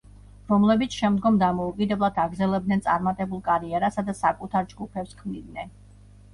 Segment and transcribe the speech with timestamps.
[0.51, 5.75] რომლებიც შემდგომ დამოუკიდებლად აგრძელებდნენ წარმატებულ კარიერასა და საკუთარ ჯგუფებს ქმნიდნენ.